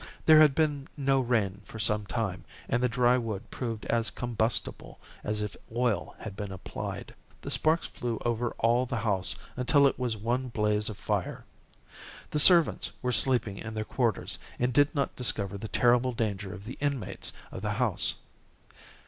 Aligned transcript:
There 0.25 0.39
had 0.39 0.55
been 0.55 0.87
no 0.97 1.19
rain 1.19 1.61
for 1.63 1.77
some 1.77 2.07
time, 2.07 2.43
and 2.67 2.81
the 2.81 2.89
dry 2.89 3.19
wood 3.19 3.51
proved 3.51 3.85
as 3.85 4.09
combustible 4.09 4.99
as 5.23 5.43
if 5.43 5.55
oil 5.71 6.15
had 6.17 6.35
been 6.35 6.51
applied. 6.51 7.13
The 7.41 7.51
sparks 7.51 7.85
flew 7.85 8.17
over 8.25 8.55
all 8.57 8.87
the 8.87 8.97
house 8.97 9.35
until 9.55 9.85
it 9.85 9.99
was 9.99 10.17
one 10.17 10.47
blaze 10.47 10.89
of 10.89 10.97
fire. 10.97 11.45
The 12.31 12.39
servants 12.39 12.89
were 13.03 13.11
sleeping 13.11 13.59
in 13.59 13.75
their 13.75 13.85
quarters, 13.85 14.39
and 14.57 14.73
did 14.73 14.95
not 14.95 15.15
discover 15.15 15.55
the 15.55 15.67
terrible 15.67 16.13
danger 16.13 16.51
of 16.51 16.63
the 16.65 16.79
inmates 16.81 17.31
of 17.51 17.61
the 17.61 17.73
house. 17.73 18.15